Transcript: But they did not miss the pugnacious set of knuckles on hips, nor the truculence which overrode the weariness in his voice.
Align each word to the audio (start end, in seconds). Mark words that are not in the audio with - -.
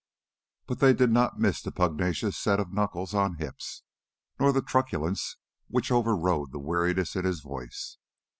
But 0.65 0.79
they 0.79 0.93
did 0.95 1.11
not 1.11 1.37
miss 1.37 1.61
the 1.61 1.71
pugnacious 1.71 2.35
set 2.35 2.59
of 2.59 2.73
knuckles 2.73 3.13
on 3.13 3.35
hips, 3.35 3.83
nor 4.39 4.51
the 4.51 4.63
truculence 4.63 5.37
which 5.67 5.91
overrode 5.91 6.51
the 6.51 6.57
weariness 6.57 7.15
in 7.15 7.23
his 7.23 7.41
voice. 7.41 7.99